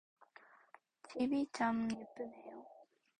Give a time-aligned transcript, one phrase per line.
[1.07, 2.65] 집이 참 예쁘네요.